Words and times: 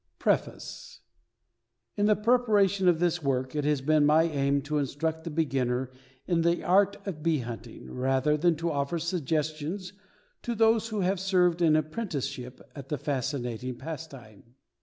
PREFACE 0.17 1.01
In 1.95 2.07
the 2.07 2.15
preparation 2.15 2.87
of 2.87 2.97
this 2.97 3.21
work, 3.21 3.53
it 3.55 3.65
has 3.65 3.81
been 3.81 4.03
my 4.03 4.23
aim 4.23 4.63
to 4.63 4.79
instruct 4.79 5.25
the 5.25 5.29
beginner 5.29 5.91
in 6.25 6.41
the 6.41 6.63
art 6.63 6.97
of 7.05 7.21
bee 7.21 7.37
hunting, 7.41 7.91
rather 7.93 8.35
than 8.35 8.59
offer 8.61 8.97
suggestions 8.97 9.93
to 10.41 10.55
those 10.55 10.87
who 10.87 11.01
have 11.01 11.19
served 11.19 11.61
an 11.61 11.75
apprenticeship 11.75 12.61
at 12.75 12.89
the 12.89 12.97
fascinating 12.97 13.75
pastime. 13.75 14.55